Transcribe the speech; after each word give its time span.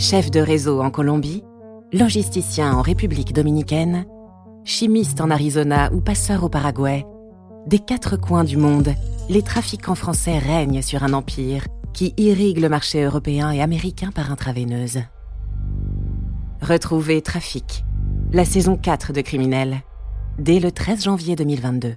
Chef 0.00 0.30
de 0.30 0.40
réseau 0.40 0.80
en 0.80 0.90
Colombie, 0.90 1.44
logisticien 1.92 2.72
en 2.72 2.80
République 2.80 3.34
dominicaine, 3.34 4.06
chimiste 4.64 5.20
en 5.20 5.28
Arizona 5.28 5.92
ou 5.92 6.00
passeur 6.00 6.42
au 6.42 6.48
Paraguay, 6.48 7.04
des 7.66 7.80
quatre 7.80 8.16
coins 8.16 8.44
du 8.44 8.56
monde, 8.56 8.94
les 9.28 9.42
trafiquants 9.42 9.94
français 9.94 10.38
règnent 10.38 10.80
sur 10.80 11.04
un 11.04 11.12
empire 11.12 11.66
qui 11.92 12.14
irrigue 12.16 12.60
le 12.60 12.70
marché 12.70 13.02
européen 13.02 13.50
et 13.50 13.60
américain 13.60 14.10
par 14.10 14.32
intraveineuse. 14.32 15.00
Retrouvez 16.62 17.20
Trafic, 17.20 17.84
la 18.32 18.46
saison 18.46 18.78
4 18.78 19.12
de 19.12 19.20
Criminels, 19.20 19.82
dès 20.38 20.60
le 20.60 20.72
13 20.72 21.04
janvier 21.04 21.36
2022. 21.36 21.94